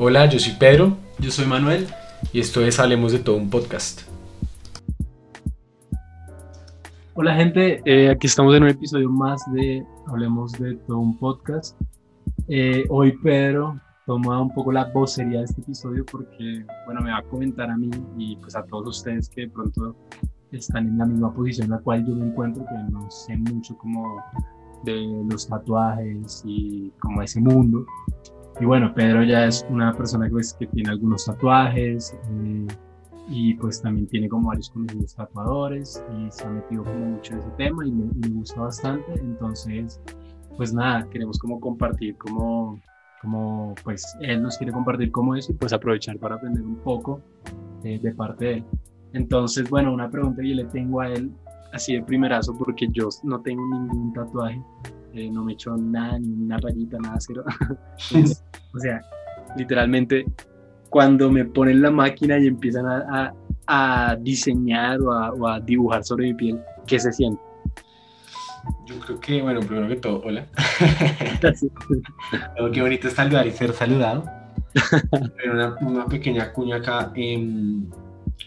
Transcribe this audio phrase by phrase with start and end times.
[0.00, 1.86] Hola, yo soy Pedro Yo soy Manuel.
[2.32, 4.02] y esto es Hablemos de todo un podcast.
[7.14, 11.76] Hola gente, Eh, aquí estamos en un episodio más de Hablemos de todo un podcast.
[12.46, 17.18] Eh, hoy Pedro toma un poco la vocería de este episodio porque, bueno, me va
[17.18, 19.96] a comentar a mí y pues a todos ustedes que de pronto
[20.52, 23.76] están en la misma posición en la cual yo me encuentro, que no sé mucho
[23.76, 24.22] como
[24.84, 27.84] de los tatuajes y como ese mundo.
[28.60, 32.66] Y bueno, Pedro ya es una persona pues, que tiene algunos tatuajes eh,
[33.28, 37.38] y pues también tiene como varios conocidos tatuadores y se ha metido como mucho en
[37.40, 39.12] ese tema y me, y me gusta bastante.
[39.14, 40.00] Entonces,
[40.56, 42.80] pues nada, queremos como compartir como,
[43.22, 47.20] como pues él nos quiere compartir cómo es y pues aprovechar para aprender un poco
[47.84, 48.64] eh, de parte de él.
[49.12, 51.30] Entonces, bueno, una pregunta que yo le tengo a él
[51.72, 54.60] así de primerazo porque yo no tengo ningún tatuaje,
[55.14, 57.44] eh, no me hecho nada, ni una rayita, nada cero.
[58.74, 59.00] O sea,
[59.56, 60.26] literalmente
[60.90, 63.32] cuando me ponen la máquina y empiezan a,
[63.66, 67.40] a- a diseñar o a, o a dibujar sobre mi piel, ¿qué se siente?
[68.86, 70.46] Yo creo que, bueno, primero que todo, hola.
[72.60, 74.24] Oh, qué bonito saludar y ser saludado.
[75.36, 77.12] Pero una, una pequeña cuña acá.
[77.14, 77.86] em,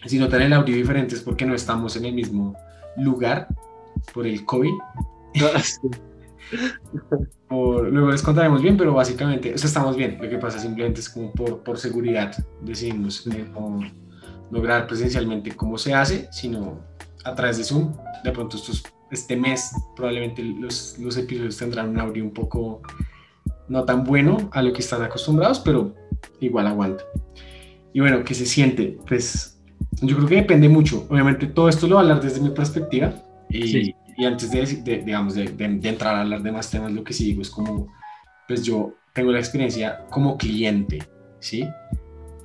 [0.06, 2.54] si notan el audio diferente es porque no estamos en el mismo
[2.96, 3.48] lugar
[4.14, 4.72] por el COVID.
[7.48, 10.18] Por- luego les contaremos bien, pero básicamente, o sea, estamos bien.
[10.20, 13.80] Lo que pasa simplemente es como por, por seguridad decidimos eh, no,
[14.60, 16.80] grabar presencialmente como se hace, sino
[17.24, 17.92] a través de Zoom.
[18.24, 22.82] De pronto estos, este mes probablemente los, los episodios tendrán un audio un poco
[23.68, 25.94] no tan bueno a lo que están acostumbrados, pero
[26.40, 27.04] igual aguanta.
[27.92, 28.98] Y bueno, ¿qué se siente?
[29.06, 29.60] Pues
[30.00, 31.06] yo creo que depende mucho.
[31.10, 33.12] Obviamente todo esto lo voy a hablar desde mi perspectiva.
[33.50, 33.94] Y, Sí.
[34.16, 37.02] Y antes de, de- digamos, de, de- de entrar a hablar de más temas, lo
[37.04, 37.88] que sí digo es como,
[38.48, 41.02] pues yo tengo la experiencia como cliente,
[41.40, 41.66] ¿sí?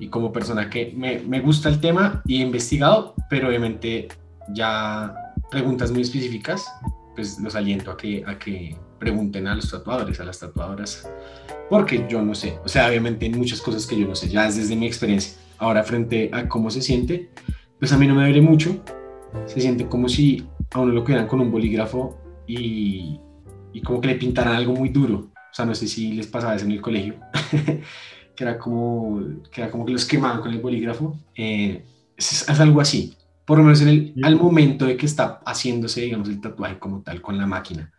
[0.00, 4.08] Y como persona que me, me gusta el tema y he investigado, pero obviamente
[4.54, 5.14] ya
[5.50, 6.66] preguntas muy específicas,
[7.14, 11.08] pues los aliento a que, a que pregunten a los tatuadores, a las tatuadoras,
[11.68, 14.46] porque yo no sé, o sea, obviamente hay muchas cosas que yo no sé, ya
[14.46, 15.38] es desde mi experiencia.
[15.58, 17.30] Ahora, frente a cómo se siente,
[17.80, 18.82] pues a mí no me duele mucho,
[19.46, 23.20] se siente como si a uno lo cogieran con un bolígrafo y,
[23.72, 25.30] y como que le pintaran algo muy duro.
[25.50, 27.16] O sea, no sé si les pasaba eso en el colegio,
[28.36, 29.20] que, era como,
[29.50, 31.18] que era como que los quemaban con el bolígrafo.
[31.34, 31.84] Eh,
[32.16, 36.02] es, es algo así, por lo menos en el, al momento de que está haciéndose,
[36.02, 37.92] digamos, el tatuaje como tal con la máquina.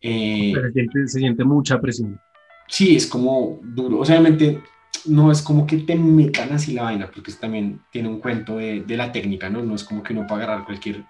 [0.00, 2.20] Eh, Se siente, se siente mucha presión.
[2.68, 4.00] sí, es como duro.
[4.00, 4.62] O sea, obviamente
[5.06, 8.56] no es como que te metan así la vaina, porque eso también tiene un cuento
[8.56, 9.62] de, de la técnica, ¿no?
[9.62, 11.04] No es como que uno pueda agarrar cualquier,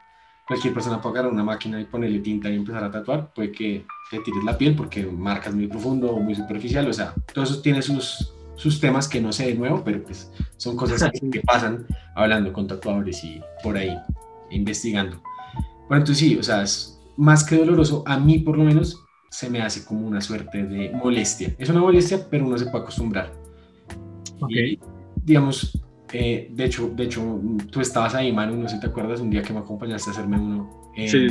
[0.47, 3.32] cualquier persona puede agarrar una máquina y ponerle tinta y empezar a tatuar.
[3.32, 6.88] Puede que te tires la piel porque marcas muy profundo o muy superficial.
[6.88, 10.31] O sea, todo eso tiene sus, sus temas que no sé de nuevo, pero pues
[10.56, 13.97] son cosas que, que pasan hablando con tatuadores y por ahí
[14.50, 15.22] investigando.
[15.88, 19.48] Bueno, entonces sí, o sea, es más que doloroso, a mí por lo menos se
[19.48, 21.54] me hace como una suerte de molestia.
[21.58, 23.32] Es una molestia, pero uno se puede acostumbrar.
[24.41, 24.50] Ok.
[24.50, 24.78] Y,
[25.25, 25.78] digamos,
[26.12, 27.41] eh, de, hecho, de hecho,
[27.71, 30.12] tú estabas ahí, Manu, no sé si te acuerdas, un día que me acompañaste a
[30.12, 30.91] hacerme uno.
[30.95, 31.27] eh, Sí,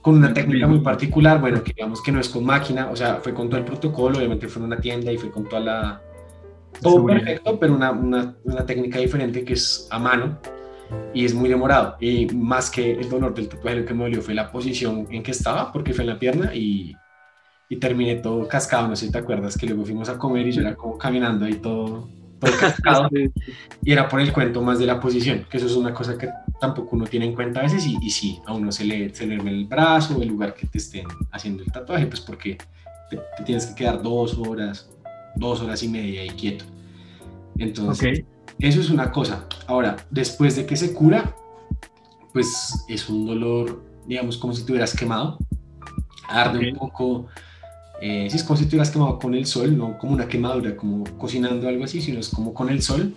[0.00, 3.16] Con una técnica muy particular, bueno, que digamos que no es con máquina, o sea,
[3.16, 6.02] fue con todo el protocolo, obviamente fue en una tienda y fue con toda la...
[6.80, 10.38] Todo perfecto, pero una, una, una técnica diferente que es a mano
[11.14, 11.96] y es muy demorado.
[12.00, 15.22] Y más que el dolor del tatuaje, lo que me dolió fue la posición en
[15.22, 16.94] que estaba, porque fue en la pierna y,
[17.68, 18.88] y terminé todo cascado.
[18.88, 21.44] No sé si te acuerdas que luego fuimos a comer y yo era como caminando
[21.46, 22.08] ahí todo,
[22.40, 23.08] todo cascado.
[23.82, 26.28] Y era por el cuento más de la posición, que eso es una cosa que
[26.60, 27.86] tampoco uno tiene en cuenta a veces.
[27.86, 30.78] Y, y sí, a uno se le, se le el brazo el lugar que te
[30.78, 32.58] estén haciendo el tatuaje, pues porque
[33.08, 34.90] te, te tienes que quedar dos horas,
[35.36, 36.64] dos horas y media ahí quieto.
[37.58, 38.24] Entonces,
[38.58, 39.46] eso es una cosa.
[39.66, 41.34] Ahora, después de que se cura,
[42.32, 45.38] pues es un dolor, digamos, como si te hubieras quemado.
[46.28, 47.26] Arde un poco.
[48.00, 50.74] Eh, sí, es como si te hubieras quemado con el sol, no como una quemadura,
[50.76, 53.14] como cocinando algo así, sino es como con el sol.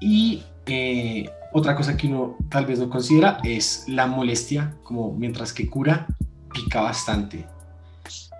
[0.00, 5.52] Y eh, otra cosa que uno tal vez no considera es la molestia, como mientras
[5.52, 6.06] que cura,
[6.52, 7.46] pica bastante.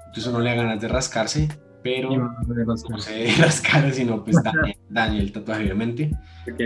[0.07, 1.49] Entonces uno le da ganas de rascarse,
[1.83, 6.11] pero no, no no se debe rascar, sino pues daña, daña el tatuaje, obviamente.
[6.51, 6.61] Ok.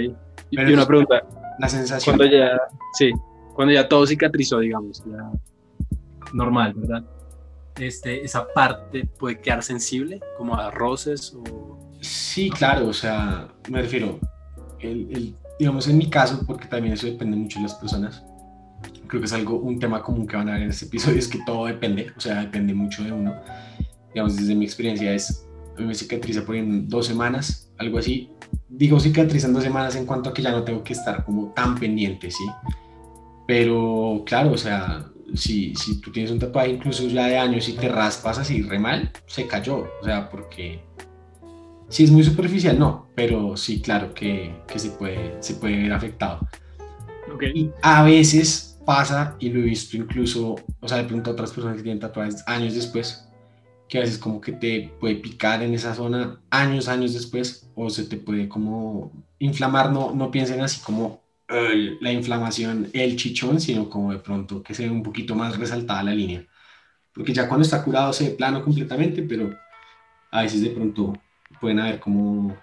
[0.50, 1.22] Y, Pero y una pregunta,
[1.58, 2.16] La sensación.
[2.16, 2.56] cuando ya,
[2.92, 3.10] sí,
[3.54, 5.30] cuando ya todo cicatrizó, digamos, ya
[6.32, 7.04] normal, ¿verdad?
[7.78, 11.78] Este, esa parte puede quedar sensible, como a roces o...
[12.00, 14.18] Sí, claro, o sea, me refiero,
[14.80, 18.22] el, el- digamos en mi caso, porque también eso depende mucho de las personas,
[19.08, 21.28] creo que es algo, un tema común que van a ver en este episodio, es
[21.28, 23.34] que todo depende, o sea, depende mucho de uno.
[24.12, 25.46] Digamos, desde mi experiencia es,
[25.78, 28.30] me cicatriza por en dos semanas, algo así.
[28.68, 31.52] Digo cicatriza en dos semanas en cuanto a que ya no tengo que estar como
[31.52, 32.44] tan pendiente, ¿sí?
[33.46, 37.72] Pero claro, o sea, si, si tú tienes un tatuaje incluso ya de años y
[37.72, 40.80] te raspas así re mal, se cayó, o sea, porque
[41.88, 45.92] si es muy superficial, no, pero sí, claro que, que se, puede, se puede ver
[45.92, 46.40] afectado.
[47.34, 47.52] Okay.
[47.54, 51.50] Y a veces pasa, y lo he visto incluso, o sea, de pronto a otras
[51.50, 53.28] personas que tienen tatuajes años después,
[53.88, 57.90] que a veces como que te puede picar en esa zona años, años después, o
[57.90, 63.88] se te puede como inflamar, no, no piensen así como la inflamación, el chichón, sino
[63.88, 66.44] como de pronto que se ve un poquito más resaltada la línea.
[67.12, 69.56] Porque ya cuando está curado se ve plano completamente, pero
[70.30, 71.14] a veces de pronto
[71.60, 72.54] pueden haber como,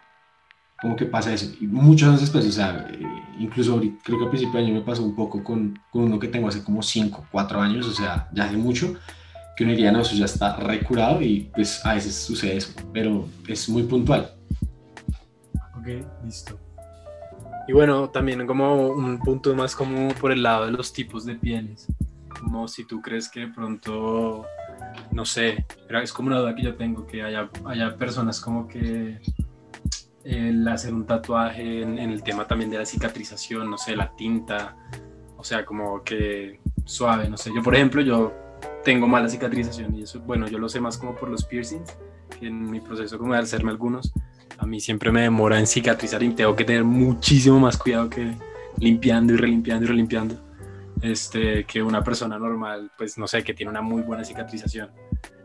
[0.82, 1.52] como que pasa eso.
[1.60, 3.00] Y muchos años después, o sea, eh,
[3.40, 6.28] incluso creo que a principio de año me pasó un poco con, con uno que
[6.28, 8.96] tengo hace como 5, 4 años, o sea, ya hace mucho,
[9.56, 13.28] que uno diría, no, eso ya está recurado y pues a veces sucede eso, pero
[13.48, 14.34] es muy puntual.
[15.78, 15.88] Ok,
[16.24, 16.63] listo.
[17.68, 21.36] Y bueno, también como un punto más como por el lado de los tipos de
[21.36, 21.88] pieles,
[22.28, 24.46] como si tú crees que de pronto
[25.12, 29.20] no sé, es como una duda que yo tengo, que haya, haya personas como que
[30.24, 34.76] el hacer un tatuaje en, el tema también de la cicatrización, no sé, la tinta,
[35.38, 37.52] o sea, como que suave, no sé.
[37.54, 38.34] Yo, por ejemplo, yo
[38.84, 41.96] tengo mala cicatrización y eso, bueno, yo lo sé más como por los piercings,
[42.40, 44.14] que en mi proceso como de hacerme algunos,
[44.64, 48.34] a mí siempre me demora en cicatrizar y tengo que tener muchísimo más cuidado que
[48.80, 50.36] limpiando y relimpiando y relimpiando
[51.02, 54.90] este, que una persona normal, pues no sé, que tiene una muy buena cicatrización.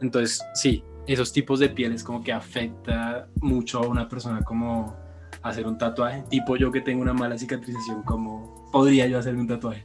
[0.00, 4.96] Entonces, sí, esos tipos de pieles como que afecta mucho a una persona como
[5.42, 6.22] hacer un tatuaje.
[6.30, 9.84] Tipo yo que tengo una mala cicatrización, ¿cómo podría yo hacer un tatuaje?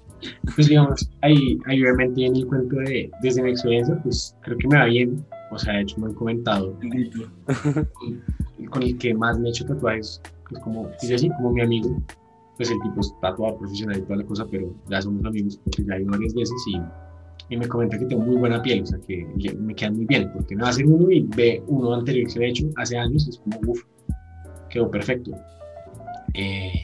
[0.56, 4.68] Pues digamos, ahí, ahí obviamente en el cuento de, desde mi experiencia, pues creo que
[4.68, 5.26] me va bien.
[5.52, 6.78] O sea, de hecho me han comentado
[8.74, 12.02] con, el que más me he hecho tatuajes, pues como, dice así, como mi amigo,
[12.58, 15.84] pues el tipo es tatuador profesional y toda la cosa, pero ya somos amigos porque
[15.86, 19.00] ya hay varias veces y, y, me comenta que tengo muy buena piel, o sea
[19.00, 19.26] que
[19.58, 22.32] me queda muy bien, porque me va a hacer uno y ve uno anterior que
[22.32, 23.82] se ha hecho hace años es como, uff,
[24.70, 25.32] quedó perfecto.
[26.34, 26.84] Eh,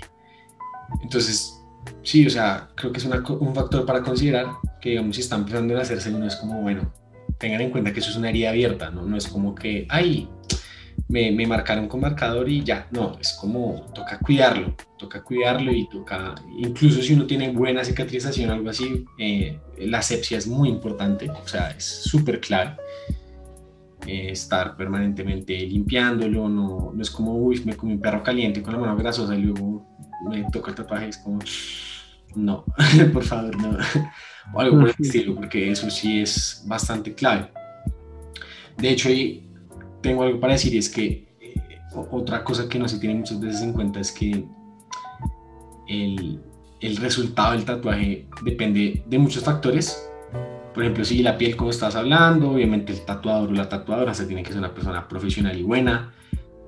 [1.01, 1.59] entonces,
[2.03, 4.47] sí, o sea, creo que es una, un factor para considerar
[4.81, 6.91] que, digamos, si están empezando a hacerse uno, es como, bueno,
[7.37, 9.03] tengan en cuenta que eso es una herida abierta, ¿no?
[9.05, 10.29] No es como que, ay,
[11.09, 15.89] me, me, marcaron con marcador y ya, no, es como toca cuidarlo, toca cuidarlo y
[15.89, 20.69] toca, incluso si uno tiene buena cicatrización o algo así, eh, la asepsia es muy
[20.69, 22.77] importante, o sea, es súper clave.
[24.07, 28.73] Eh, estar permanentemente limpiándolo, no, no es como, uy, me comí un perro caliente con
[28.73, 29.85] la mano grasosa y luego
[30.29, 31.39] me toca el tatuaje, es como,
[32.35, 32.63] no,
[33.13, 33.77] por favor, no,
[34.53, 37.51] o algo por el estilo, porque eso sí es bastante clave.
[38.77, 39.48] De hecho, hay
[40.01, 41.55] tengo algo para decir y es que eh,
[42.11, 44.45] otra cosa que no se tiene muchas veces en cuenta es que
[45.87, 46.41] el,
[46.79, 50.09] el, resultado del tatuaje depende de muchos factores.
[50.73, 54.25] Por ejemplo, si la piel, como estás hablando, obviamente el tatuador o la tatuadora se
[54.25, 56.13] tiene que ser una persona profesional y buena,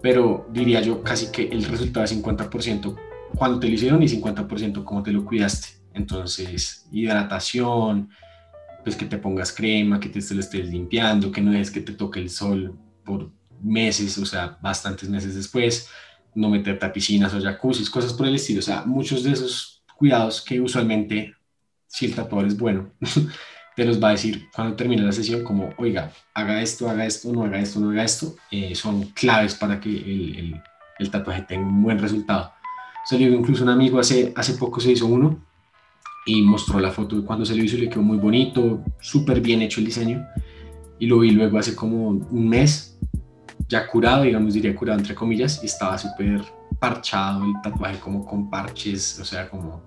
[0.02, 2.96] pero diría yo casi que el resultado es 50%
[3.36, 5.80] cuando te lo hicieron y 50% cómo te lo cuidaste.
[5.94, 8.10] Entonces, hidratación,
[8.84, 11.94] pues que te pongas crema, que te lo estés limpiando, que no es que te
[11.94, 13.32] toque el sol por
[13.62, 15.90] meses, o sea, bastantes meses después,
[16.34, 19.84] no meterte a piscinas o jacuzzis, cosas por el estilo, o sea, muchos de esos
[19.98, 21.36] cuidados que usualmente,
[21.88, 22.92] si el tatuador es bueno,
[23.76, 27.32] te los va a decir cuando termine la sesión como, oiga, haga esto, haga esto,
[27.32, 30.62] no haga esto, no haga esto, eh, son claves para que el, el,
[31.00, 32.52] el, tatuaje tenga un buen resultado.
[33.06, 35.40] Salió incluso un amigo hace, hace poco se hizo uno
[36.26, 39.42] y mostró la foto de cuando se lo hizo y le quedó muy bonito, súper
[39.42, 40.26] bien hecho el diseño
[41.00, 42.91] y lo vi luego hace como un mes,
[43.72, 46.44] ya curado, digamos, diría curado entre comillas, y estaba súper
[46.78, 49.84] parchado el tatuaje como con parches, o sea, como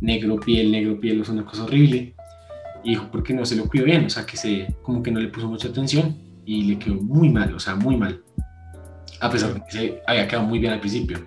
[0.00, 2.14] negro piel, negro piel, es una cosa horrible.
[2.84, 4.04] Y dijo, ¿por qué no se lo cuidó bien?
[4.04, 7.28] O sea, que se, como que no le puso mucha atención y le quedó muy
[7.28, 8.22] mal, o sea, muy mal.
[9.20, 11.18] A pesar de que se había quedado muy bien al principio.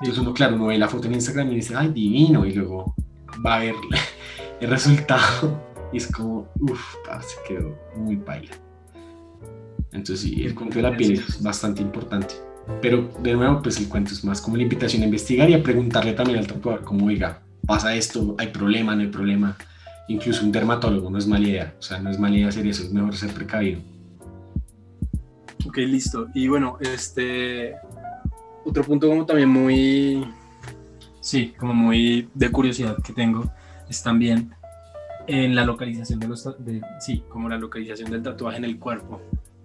[0.00, 2.94] Entonces uno, claro, uno ve la foto en Instagram y dice, ay, divino, y luego
[3.44, 3.74] va a ver
[4.60, 5.58] el resultado
[5.90, 8.52] y es como, uff, se quedó muy paila.
[9.92, 12.34] Entonces, sí, el cuento de la piel es bastante importante.
[12.80, 15.62] Pero, de nuevo, pues el cuento es más como la invitación a investigar y a
[15.62, 19.56] preguntarle también al tatuador, como, oiga, pasa esto, hay problema, no hay problema.
[20.08, 22.82] Incluso un dermatólogo no es mala idea, o sea, no es mala idea hacer eso,
[22.82, 23.80] es mejor ser precavido.
[25.66, 26.28] Ok, listo.
[26.34, 27.74] Y bueno, este,
[28.64, 30.24] otro punto como también muy,
[31.20, 33.52] sí, como muy de curiosidad que tengo,
[33.88, 34.50] es también
[35.26, 39.20] en la localización de los, de, sí, como la localización del tatuaje en el cuerpo.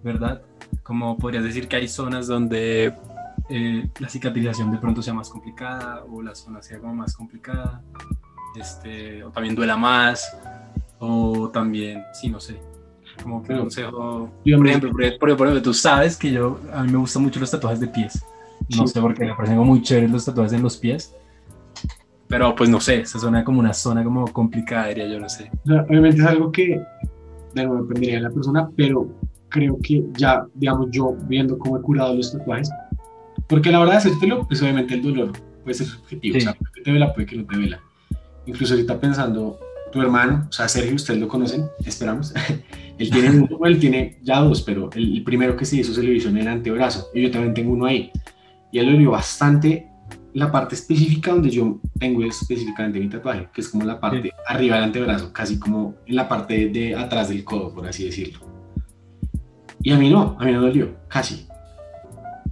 [0.06, 0.40] ¿Verdad?
[0.84, 2.94] Como podrías decir que hay zonas donde
[3.50, 7.82] eh, la cicatrización de pronto sea más complicada o la zona sea como más complicada,
[8.54, 10.38] este, o también duela más,
[11.00, 12.56] o también, sí, no sé,
[13.20, 17.24] como que consejo, por ejemplo, por, ejemplo, tú sabes que yo, a mí me gustan
[17.24, 18.24] mucho los tatuajes de pies,
[18.76, 21.16] no sé por qué, me parecen muy chéveres los tatuajes en los pies,
[22.28, 25.50] pero pues no sé, esa zona como una zona como complicada, diría yo, no sé.
[25.64, 26.80] obviamente es algo que
[27.54, 29.08] de nuevo dependería de la persona, pero
[29.56, 32.70] creo que ya, digamos, yo viendo cómo he curado los tatuajes,
[33.48, 35.32] porque la verdad de hacértelo, pues obviamente el dolor
[35.62, 37.80] puede ser subjetivo, o sea, puede que te vela, puede que no te vela.
[38.44, 39.58] Incluso ahorita pensando,
[39.92, 42.34] tu hermano, o sea, Sergio, ustedes lo conocen, esperamos,
[42.98, 46.12] él tiene uno, él tiene ya dos, pero el, primero que se hizo se le
[46.12, 48.10] hizo en el antebrazo, y yo también tengo uno ahí,
[48.72, 49.88] y él lo dio bastante.
[50.34, 54.76] La parte específica donde yo tengo específicamente mi tatuaje, que es como la parte arriba
[54.76, 58.55] del antebrazo, casi como en la parte de, atrás del codo, por así decirlo.
[59.86, 61.46] Y a mí no, a mí no dolió, casi.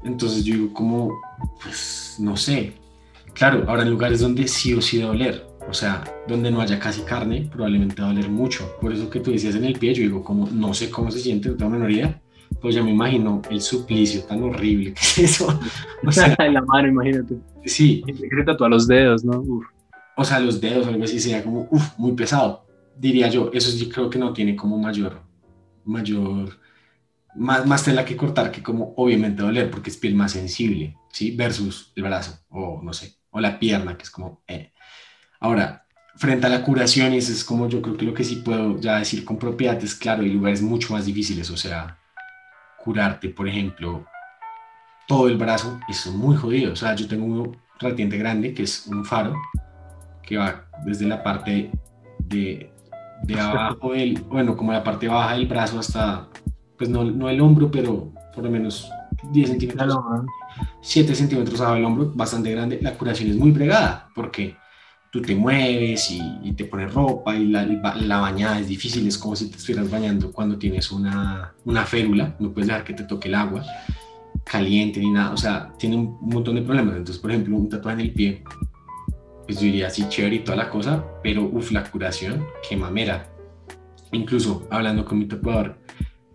[0.04, 1.20] Entonces yo digo como,
[1.60, 2.74] pues no sé.
[3.32, 6.78] Claro, ahora en lugares donde sí o sí de doler, o sea, donde no haya
[6.78, 8.76] casi carne, probablemente va a doler mucho.
[8.80, 11.18] Por eso que tú decías en el pie, yo digo como, no sé cómo se
[11.18, 12.22] siente, no tengo menor idea,
[12.60, 15.48] pues ya me imagino el suplicio tan horrible que es eso.
[16.06, 17.34] O sea, en la mano, imagínate.
[17.64, 18.04] Sí.
[18.16, 19.42] Secreta tú a los dedos, ¿no?
[20.16, 22.64] O sea, los dedos, algo así, sería como, uff, muy pesado,
[22.96, 23.50] diría yo.
[23.52, 25.20] Eso sí creo que no tiene como mayor,
[25.84, 26.62] mayor,
[27.36, 31.34] más, más tela que cortar que como obviamente doler, porque es piel más sensible, ¿sí?
[31.36, 34.72] Versus el brazo, o no sé, o la pierna, que es como, eh.
[35.40, 35.86] Ahora,
[36.16, 38.80] frente a la curación, y eso es como yo creo que lo que sí puedo
[38.80, 41.98] ya decir con propiedad es, claro, hay lugares mucho más difíciles, o sea,
[42.84, 44.06] curarte, por ejemplo,
[45.06, 46.72] todo el brazo, es muy jodido.
[46.72, 49.34] O sea, yo tengo un ratiente grande que es un faro
[50.22, 51.70] que va desde la parte
[52.18, 52.72] de,
[53.22, 56.28] de abajo del, bueno, como la parte baja del brazo hasta,
[56.84, 58.90] pues no, no el hombro, pero por lo menos
[59.32, 59.96] 10 centímetros,
[60.82, 62.78] 7 centímetros abajo del hombro, bastante grande.
[62.82, 64.54] La curación es muy bregada porque
[65.10, 69.34] tú te mueves y, te pones ropa y la, la, bañada es difícil, es como
[69.34, 73.28] si te estuvieras bañando cuando tienes una, una férula, no puedes dejar que te toque
[73.28, 73.64] el agua
[74.44, 76.96] caliente ni nada, o sea, tiene un montón de problemas.
[76.96, 78.44] Entonces, por ejemplo, un tatuaje en el pie,
[79.46, 83.30] pues yo diría así chévere y toda la cosa, pero uff, la curación, qué mamera.
[84.12, 85.83] Incluso hablando con mi tatuador,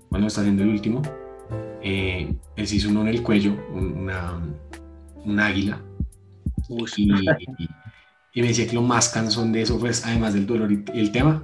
[0.10, 1.02] cuando está haciendo el último,
[1.82, 4.40] eh, él se hizo uno en el cuello, una,
[5.26, 5.82] un águila.
[6.98, 7.12] y,
[8.34, 11.12] y me decía que lo más cansón de eso, pues, además del dolor y el
[11.12, 11.44] tema,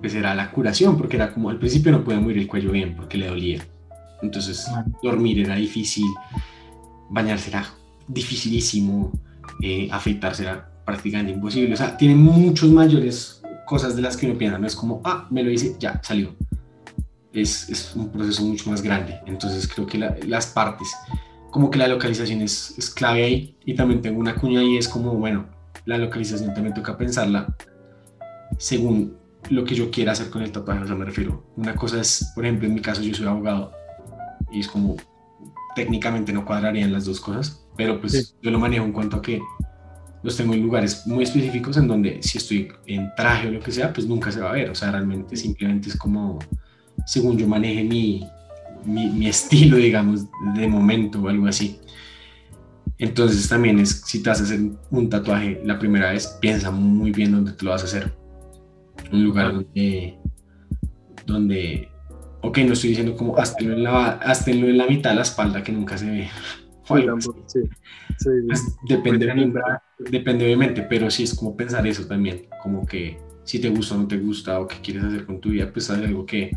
[0.00, 2.94] pues era la curación, porque era como al principio no podía mover el cuello bien
[2.96, 3.66] porque le dolía.
[4.22, 4.66] Entonces,
[5.02, 6.06] dormir era difícil,
[7.10, 7.66] bañarse era
[8.06, 9.12] dificilísimo,
[9.62, 11.74] eh, afeitarse era prácticamente imposible.
[11.74, 14.58] O sea, tiene muchas mayores cosas de las que uno piensa.
[14.58, 16.34] No es como, ah, me lo hice, ya, salió.
[17.40, 19.18] Es, es un proceso mucho más grande.
[19.26, 20.88] Entonces, creo que las partes,
[21.50, 23.56] como que la localización es, es clave ahí.
[23.64, 25.46] Y también tengo una cuña ahí, es como, bueno,
[25.84, 27.56] la localización también toca pensarla
[28.58, 29.16] según
[29.50, 31.44] lo que yo quiera hacer con el tatuaje, o sea, me refiero.
[31.56, 33.72] Una cosa es, por ejemplo, en mi caso yo soy abogado
[34.50, 34.96] y es como
[35.74, 39.40] técnicamente no cuadrarían las dos cosas, pero pues yo lo manejo en cuanto a que
[40.22, 43.70] los tengo en lugares muy específicos en donde si estoy en traje o lo que
[43.70, 46.38] sea, pues nunca se va a ver, o sea, realmente simplemente es como
[47.06, 48.24] según yo maneje mi,
[48.84, 51.78] mi, mi estilo, digamos, de momento o algo así.
[52.98, 57.12] Entonces también es, si te vas a hacer un tatuaje la primera vez, piensa muy
[57.12, 58.12] bien dónde te lo vas a hacer.
[59.12, 60.18] Un lugar donde,
[61.24, 61.88] donde
[62.42, 65.72] ok, no estoy diciendo como hazlo en la, en la mitad de la espalda que
[65.72, 66.28] nunca se ve.
[66.88, 67.60] Sí,
[68.16, 69.26] sí, pues, depende,
[69.98, 73.98] depende obviamente, pero sí es como pensar eso también, como que si te gusta o
[73.98, 76.50] no te gusta o qué quieres hacer con tu vida, pues hay algo que,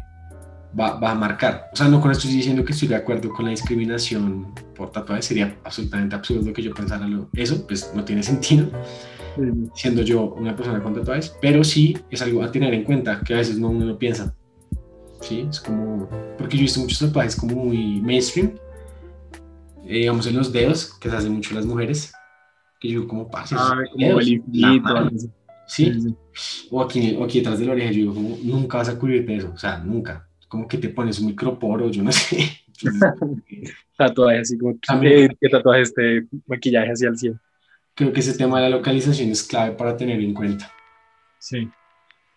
[0.80, 1.70] va, a marcar.
[1.74, 4.92] O sea, no con esto estoy diciendo que estoy de acuerdo con la discriminación por
[4.92, 8.70] tatuajes, sería absolutamente absurdo que yo pensara eso, pues no tiene sentido,
[9.76, 13.34] siendo yo una persona con tatuajes, pero sí es algo a tener en cuenta, que
[13.34, 14.34] a veces no uno no piensa.
[15.22, 18.54] Sí, es como, porque yo he visto muchos tatuajes como muy mainstream,
[19.86, 22.12] eh, digamos en los dedos, que se hacen mucho las mujeres,
[22.80, 23.30] que yo como.
[23.34, 24.42] Ah, como el
[25.68, 26.16] ¿sí?
[26.72, 29.36] O aquí, o aquí detrás de la oreja, yo digo, como, nunca vas a cubrirte
[29.36, 32.52] eso, o sea, nunca como que te pones un microporo, yo no sé.
[33.98, 37.40] tatuaje así como que, que tatuaje este maquillaje hacia el cielo.
[37.96, 40.70] Creo que ese tema de la localización es clave para tener en cuenta.
[41.40, 41.70] Sí,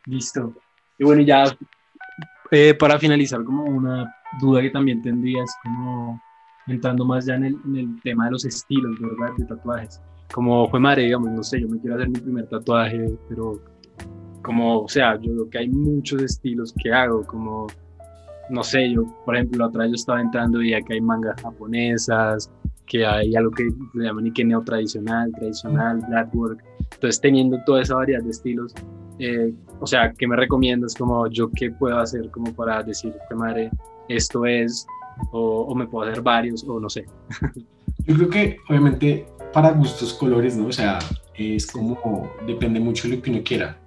[0.06, 0.54] listo.
[0.96, 1.44] Y bueno, ya
[2.52, 6.22] eh, para finalizar, como una duda que también tendrías, como
[6.68, 9.34] entrando más ya en el, en el, tema de los estilos, ¿verdad?
[9.36, 10.00] De tatuajes.
[10.32, 13.60] Como fue madre, digamos, no sé, yo me quiero hacer mi primer tatuaje, pero
[14.42, 17.66] como, o sea, yo creo que hay muchos estilos que hago, como
[18.50, 22.50] no sé, yo, por ejemplo, vez yo estaba entrando y que hay mangas japonesas,
[22.86, 26.62] que hay algo que le llaman y que neotradicional, tradicional, blackwork.
[26.92, 28.74] Entonces, teniendo toda esa variedad de estilos,
[29.18, 30.94] eh, o sea, ¿qué me recomiendas?
[30.94, 33.70] Como yo, ¿qué puedo hacer como para decir, que madre,
[34.08, 34.86] esto es,
[35.32, 37.04] o, o, me puedo hacer varios, o no sé?
[38.06, 40.66] Yo creo que, obviamente, para gustos, colores, ¿no?
[40.66, 40.98] O sea,
[41.34, 43.78] es como, depende mucho de lo que uno quiera.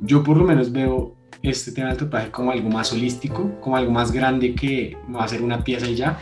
[0.00, 1.14] Yo, por lo menos, veo
[1.50, 5.28] este tema del tatuaje como algo más holístico, como algo más grande que va a
[5.28, 6.18] ser una pieza y ya.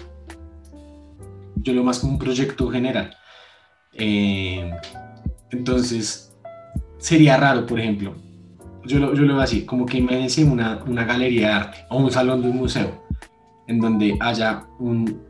[1.56, 3.14] Yo lo más como un proyecto general.
[3.94, 4.70] Eh,
[5.50, 6.34] entonces,
[6.98, 8.14] sería raro, por ejemplo,
[8.84, 11.98] yo lo, yo lo veo así, como que imagínense una, una galería de arte o
[11.98, 13.04] un salón de un museo,
[13.68, 15.22] en donde haya un,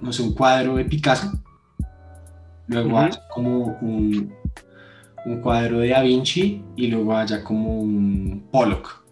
[0.00, 1.32] no sé, un cuadro de Picasso,
[2.68, 4.32] luego haya como un,
[5.26, 9.07] un cuadro de Da Vinci y luego haya como un Pollock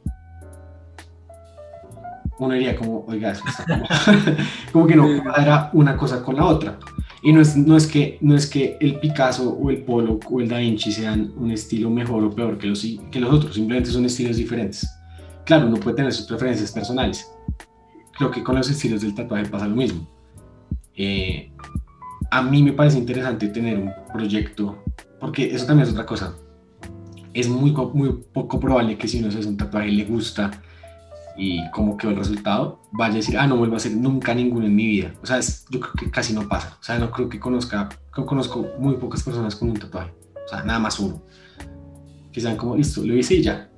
[2.38, 3.86] uno diría como, oiga, eso está como,
[4.72, 6.78] como que no cuadra una cosa con la otra.
[7.22, 10.40] Y no es, no, es que, no es que el Picasso o el Polo o
[10.40, 13.90] el Da Vinci sean un estilo mejor o peor que los, que los otros, simplemente
[13.90, 14.88] son estilos diferentes.
[15.44, 17.30] Claro, uno puede tener sus preferencias personales.
[18.16, 20.06] Creo que con los estilos del tatuaje pasa lo mismo.
[20.94, 21.50] Eh,
[22.30, 24.82] a mí me parece interesante tener un proyecto,
[25.20, 26.36] porque eso también es otra cosa.
[27.32, 30.50] Es muy, muy poco probable que si uno se hace un tatuaje le gusta
[31.36, 34.66] y cómo quedó el resultado, vaya a decir, ah, no vuelvo a hacer nunca ninguno
[34.66, 35.12] en mi vida.
[35.22, 35.40] O sea,
[35.70, 36.76] yo creo que casi no pasa.
[36.80, 40.12] O sea, no creo que conozca, conozco muy pocas personas con un tatuaje.
[40.44, 41.22] O sea, nada más uno.
[42.32, 43.70] Que sean como, listo, lo hice y ya.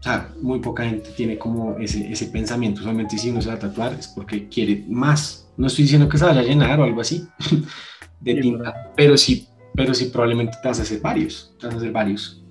[0.00, 2.80] O sea, muy poca gente tiene como ese, ese pensamiento.
[2.80, 5.48] Solamente si uno se va a tatuar es porque quiere más.
[5.56, 7.26] No estoy diciendo que se vaya a llenar o algo así
[8.20, 11.54] de tinta, pero sí, pero sí probablemente te vas a hacer varios.
[11.60, 12.42] Te vas a hacer varios.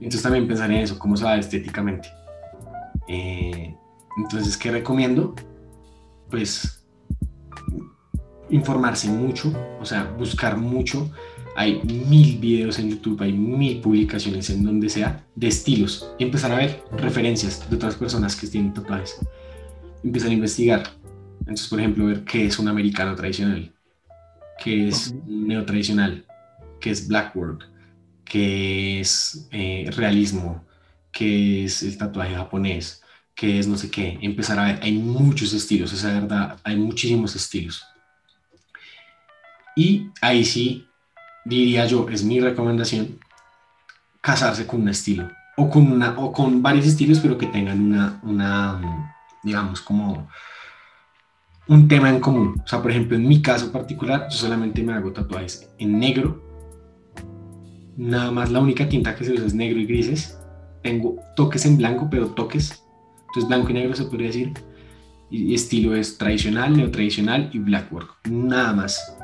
[0.00, 2.08] Entonces también pensar en eso, cómo se va estéticamente.
[3.08, 3.74] Eh,
[4.16, 5.34] entonces, ¿qué recomiendo?
[6.30, 6.84] Pues
[8.50, 11.10] informarse mucho, o sea, buscar mucho.
[11.56, 16.52] Hay mil videos en YouTube, hay mil publicaciones en donde sea de estilos y empezar
[16.52, 19.18] a ver referencias de otras personas que tienen tatuajes.
[20.04, 20.82] Empezar a investigar.
[21.40, 23.74] Entonces, por ejemplo, ver qué es un americano tradicional,
[24.62, 26.24] qué es neotradicional,
[26.80, 27.68] qué es blackwork,
[28.24, 30.64] qué es eh, realismo,
[31.12, 33.02] qué es el tatuaje japonés,
[33.34, 37.34] qué es no sé qué, empezar a ver, hay muchos estilos, esa verdad, hay muchísimos
[37.36, 37.84] estilos.
[39.76, 40.88] Y ahí sí,
[41.44, 43.18] diría yo, es mi recomendación,
[44.20, 48.20] casarse con un estilo, o con, una, o con varios estilos, pero que tengan una,
[48.22, 50.28] una, digamos, como
[51.68, 52.60] un tema en común.
[52.64, 56.42] O sea, por ejemplo, en mi caso particular, yo solamente me hago tatuajes en negro.
[57.96, 60.38] Nada más la única tinta que se usa es negro y grises
[60.82, 62.84] tengo toques en blanco, pero toques.
[63.28, 64.52] Entonces blanco y negro se podría decir.
[65.30, 68.28] Y estilo es tradicional, neotradicional y blackwork.
[68.28, 69.16] Nada más.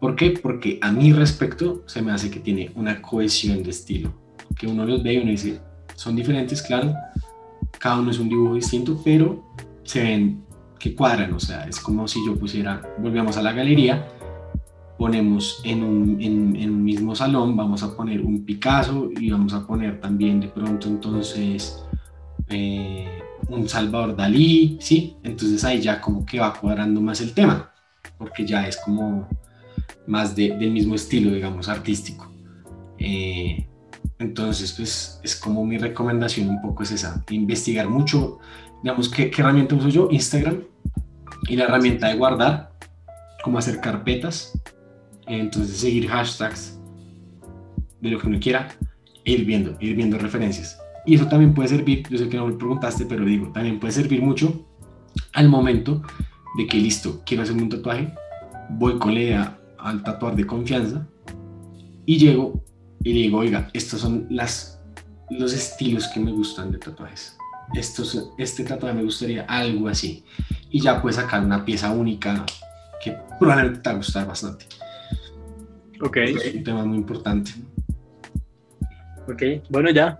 [0.00, 0.30] ¿Por qué?
[0.30, 4.12] Porque a mi respecto se me hace que tiene una cohesión de estilo.
[4.56, 5.60] Que uno los ve y uno dice,
[5.94, 6.94] son diferentes, claro.
[7.78, 10.44] Cada uno es un dibujo distinto, pero se ven
[10.78, 11.32] que cuadran.
[11.32, 14.08] O sea, es como si yo pusiera, volvemos a la galería
[14.98, 19.66] ponemos en un, en, un, mismo salón, vamos a poner un Picasso y vamos a
[19.66, 21.84] poner también de pronto entonces
[22.48, 25.16] eh, un Salvador Dalí, ¿sí?
[25.22, 27.72] Entonces ahí ya como que va cuadrando más el tema,
[28.18, 29.28] porque ya es como
[30.06, 32.30] más de, del mismo estilo, digamos, artístico.
[32.98, 33.66] Eh,
[34.18, 38.38] entonces, pues es como mi recomendación un poco es esa, investigar mucho,
[38.82, 40.08] digamos, ¿qué, qué herramienta uso yo?
[40.10, 40.62] Instagram
[41.48, 42.72] y la herramienta de guardar,
[43.42, 44.52] como hacer carpetas,
[45.26, 46.78] entonces seguir hashtags
[48.00, 48.68] de lo que uno quiera
[49.24, 50.78] e ir viendo, ir viendo referencias.
[51.06, 53.92] Y eso también puede servir, yo sé que no me preguntaste, pero digo, también puede
[53.92, 54.66] servir mucho
[55.32, 56.02] al momento
[56.56, 58.12] de que listo, quiero hacerme un tatuaje,
[58.70, 61.06] voy con la idea al tatuar de confianza
[62.06, 62.62] y llego
[63.02, 64.80] y digo, oiga, estos son las,
[65.30, 67.36] los estilos que me gustan de tatuajes.
[67.74, 70.24] Estos, este tatuaje me gustaría algo así.
[70.70, 72.44] Y ya puedes sacar una pieza única
[73.02, 74.66] que probablemente te va a gustar bastante.
[76.00, 76.16] Ok.
[76.16, 77.50] Es un tema muy importante.
[79.28, 80.18] Ok, bueno, ya.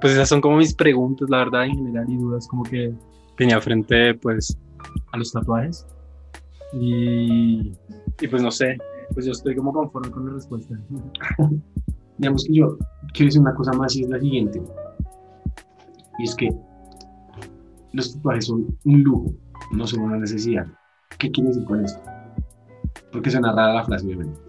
[0.00, 2.94] Pues esas son como mis preguntas, la verdad, en general, y dudas como que
[3.36, 4.56] tenía frente, pues,
[5.12, 5.86] a los tatuajes.
[6.72, 7.72] Y,
[8.20, 8.78] y pues no sé,
[9.12, 10.78] pues yo estoy como conforme con la respuesta.
[12.18, 12.78] Digamos que yo
[13.12, 14.62] quiero decir una cosa más y es la siguiente.
[16.18, 16.48] Y es que
[17.92, 19.34] los tatuajes son un lujo,
[19.72, 20.66] no son una necesidad.
[21.18, 22.00] ¿Qué quiere decir con esto?
[23.12, 24.45] Porque suena rara la frase, obviamente.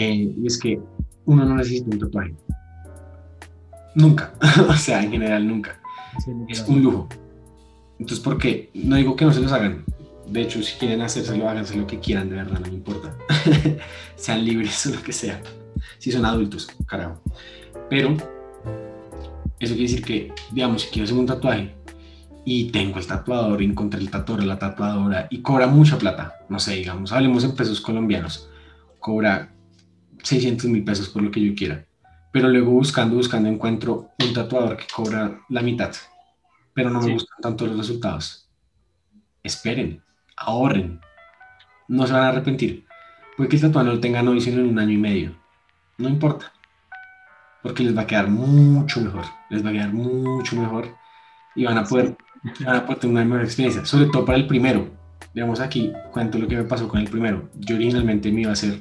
[0.00, 0.80] Eh, y es que
[1.24, 2.32] uno no necesita un tatuaje.
[3.96, 4.32] Nunca.
[4.68, 5.80] o sea, en general nunca.
[6.48, 7.08] es un lujo.
[7.98, 8.70] Entonces, ¿por qué?
[8.74, 9.84] No digo que no se los hagan.
[10.28, 13.12] De hecho, si quieren hacérselo, háganse lo que quieran, de verdad, no me importa.
[14.14, 15.42] Sean libres o lo que sea.
[15.98, 17.20] Si son adultos, carajo.
[17.90, 18.16] Pero,
[19.58, 21.74] eso quiere decir que, digamos, si quiero hacer un tatuaje
[22.44, 26.76] y tengo el tatuador, encontré el tatuador, la tatuadora y cobra mucha plata, no sé,
[26.76, 28.48] digamos, hablemos en pesos colombianos,
[29.00, 29.50] cobra
[30.22, 31.84] 600 mil pesos por lo que yo quiera.
[32.32, 35.92] Pero luego buscando, buscando, encuentro un tatuador que cobra la mitad,
[36.74, 38.48] pero no me gustan tanto los resultados.
[39.42, 40.02] Esperen,
[40.36, 41.00] ahorren,
[41.88, 42.84] no se van a arrepentir.
[43.36, 45.36] Puede que el tatuador no lo tengan hoy, sino en un año y medio.
[45.96, 46.52] No importa,
[47.62, 50.94] porque les va a quedar mucho mejor, les va a quedar mucho mejor
[51.56, 52.16] y van a poder,
[52.64, 54.88] van a poder tener una mejor experiencia, sobre todo para el primero.
[55.34, 57.48] Digamos aquí, cuento lo que me pasó con el primero.
[57.56, 58.80] Yo originalmente me iba a hacer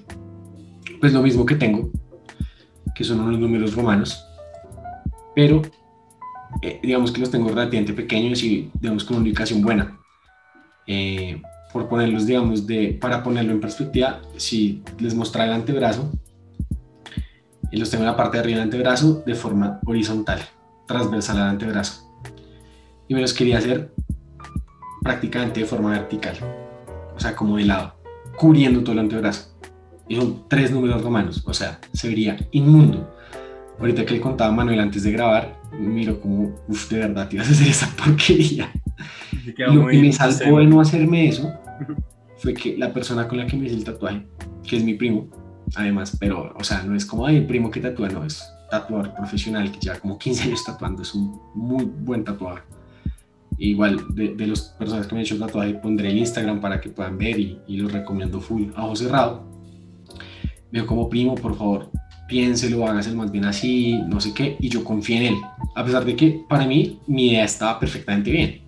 [1.00, 1.90] pues lo mismo que tengo,
[2.96, 4.26] que son unos números romanos,
[5.36, 5.62] pero
[6.62, 9.98] eh, digamos que los tengo relativamente pequeños y digamos con una ubicación buena.
[10.88, 16.12] Eh, por ponerlos, digamos, de, para ponerlo en perspectiva, si les mostrara el antebrazo,
[17.72, 20.40] y los tengo en la parte de arriba del antebrazo de forma horizontal,
[20.88, 22.10] transversal al antebrazo.
[23.10, 23.92] Y me los quería hacer
[25.02, 26.38] prácticamente de forma vertical,
[27.16, 27.96] o sea, como de lado,
[28.38, 29.57] cubriendo todo el antebrazo
[30.08, 33.13] y son tres números romanos, o sea, se vería inmundo.
[33.80, 37.36] Ahorita que le contaba a Manuel antes de grabar, miro como, uff, de verdad, te
[37.36, 38.72] ibas a hacer esa porquería.
[39.58, 41.52] Lo que me salvó de no hacerme eso
[42.38, 44.26] fue que la persona con la que me hice el tatuaje,
[44.65, 45.28] que es mi primo,
[45.76, 49.13] además, pero, o sea, no es como, ay, el primo que tatúa, no, es tatuador
[49.13, 52.63] profesional que lleva como 15 años tatuando, es un muy buen tatuador.
[53.60, 56.80] Igual, de, de las personas que me han hecho el tatuaje, pondré el Instagram para
[56.80, 59.57] que puedan ver y, y lo recomiendo full, a ojo cerrado
[60.72, 61.90] me como primo, por favor,
[62.28, 65.36] piénselo, hágase más bien así, no sé qué, y yo confié en él,
[65.76, 68.62] a pesar de que para mí mi idea estaba perfectamente bien.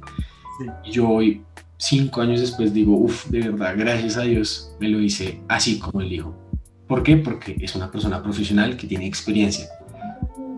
[0.84, 1.42] Y yo hoy,
[1.78, 6.02] cinco años después, digo, uff, de verdad, gracias a Dios, me lo hice así como
[6.02, 6.36] él dijo.
[6.88, 7.18] ¿Por qué?
[7.18, 9.68] Porque es una persona profesional que tiene experiencia.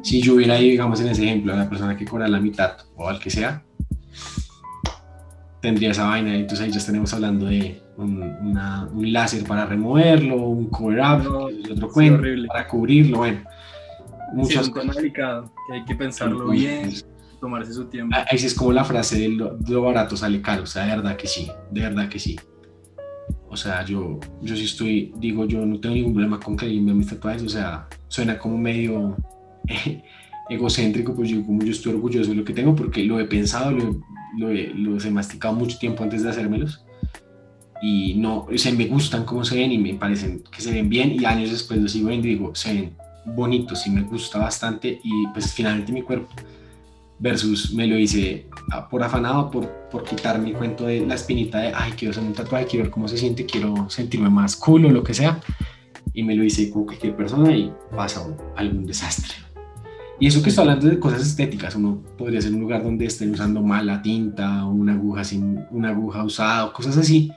[0.02, 2.78] Si yo hubiera ido, digamos, en ese ejemplo, a la persona que cobra la mitad
[2.96, 3.64] o al que sea,
[5.62, 6.36] tendría esa vaina.
[6.36, 8.22] Entonces ahí ya estaremos hablando de un,
[8.94, 13.42] un láser para removerlo, un cover up, otro cuento, para cubrirlo, bueno.
[14.34, 16.90] Muchas sí, es delicado, que hay que pensarlo bien,
[17.42, 18.16] tomarse su tiempo.
[18.30, 21.18] Ahí sí es como la frase de lo, barato sale caro, o sea, de verdad
[21.18, 22.40] que sí, de verdad que sí.
[23.50, 26.86] O sea, yo, yo sí estoy, digo, yo no tengo ningún problema con que alguien
[26.86, 29.18] me mis tatuajes, o sea, suena como medio
[30.50, 33.72] egocéntrico, pues yo como yo estoy orgulloso de lo que tengo porque lo he pensado,
[33.72, 34.02] lo,
[34.38, 36.86] lo, los he masticado mucho tiempo antes de hacérmelos.
[37.82, 40.90] Y no, o sea, me gustan cómo se ven y me parecen que se ven
[40.90, 41.14] bien.
[41.20, 45.00] Y años después los sigo viendo y digo, se ven bonitos y me gusta bastante.
[45.04, 46.30] Y pues finalmente mi cuerpo
[47.20, 48.48] versus me lo hice
[48.90, 52.34] por afanado, por, por quitarme el cuento de la espinita de, ay, quiero hacer un
[52.34, 55.40] tatuaje, quiero ver cómo se siente, quiero sentirme más cool o lo que sea
[56.14, 59.51] y me lo hice con cualquier persona y pasa algún desastre.
[60.22, 63.32] Y eso que estoy hablando de cosas estéticas, uno podría ser un lugar donde estén
[63.32, 67.32] usando mala tinta o una aguja sin una aguja usada o cosas así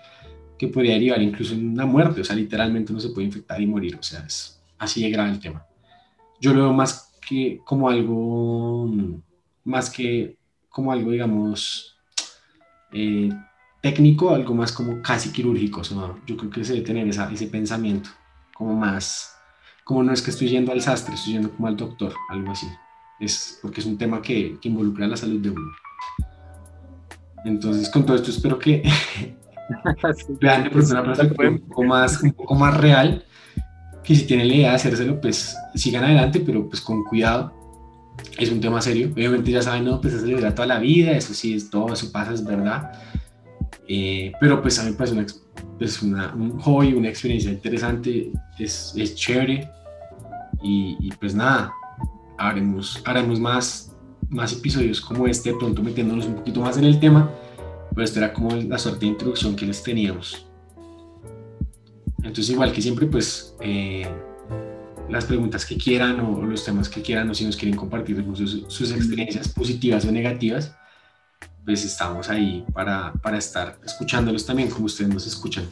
[0.58, 3.66] que podría derivar incluso en una muerte, o sea, literalmente uno se puede infectar y
[3.66, 5.64] morir, o sea, es así de grave el tema.
[6.38, 8.92] Yo lo veo más que como algo,
[9.64, 10.36] más que
[10.68, 11.96] como algo, digamos,
[12.92, 13.30] eh,
[13.80, 17.32] técnico, algo más como casi quirúrgico, o sea, yo creo que se debe tener esa,
[17.32, 18.10] ese pensamiento,
[18.54, 19.33] como más
[19.84, 22.66] como no es que estoy yendo al sastre, estoy yendo como al doctor, algo así.
[23.20, 25.70] Es porque es un tema que, que involucra la salud de uno.
[27.44, 28.82] Entonces, con todo esto espero que
[30.40, 33.24] vean de pronto una perspectiva un poco, más, un poco más real,
[34.02, 37.52] que si tienen la idea de hacérselo, pues sigan adelante, pero pues con cuidado.
[38.38, 39.10] Es un tema serio.
[39.12, 42.10] Obviamente ya saben, no, pues eso le toda la vida, eso sí, es todo, eso
[42.12, 42.92] pasa, es verdad.
[43.88, 45.26] Eh, pero pues a mí me parece una,
[45.78, 49.70] pues una, un hobby, una experiencia interesante, es, es chévere.
[50.66, 51.70] Y, pues nada,
[52.38, 53.94] haremos, haremos más,
[54.30, 57.30] más episodios como este, pronto metiéndonos un poquito más en el tema,
[57.90, 60.46] pero esta era como la suerte de introducción que les teníamos.
[62.18, 64.08] Entonces igual que siempre, pues eh,
[65.10, 68.64] las preguntas que quieran o, los temas que quieran o si nos quieren compartir sus,
[68.66, 70.74] sus experiencias positivas o negativas,
[71.64, 75.64] pues estamos ahí para, para estar escuchándolos también como ustedes nos escuchan.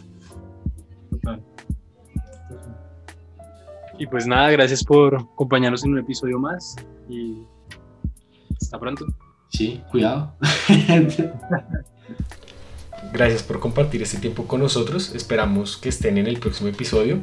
[3.98, 6.74] Y pues nada, gracias por acompañarnos en un episodio más
[7.08, 7.42] y
[8.60, 9.06] hasta pronto.
[9.48, 10.34] Sí, cuidado.
[13.12, 15.14] Gracias por compartir este tiempo con nosotros.
[15.14, 17.20] Esperamos que estén en el próximo episodio.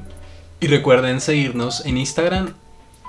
[0.59, 2.53] Y recuerden seguirnos en Instagram.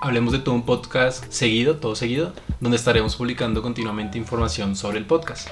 [0.02, 5.04] Hablemos de todo un podcast seguido, todo seguido, donde estaremos publicando continuamente información sobre el
[5.04, 5.48] podcast.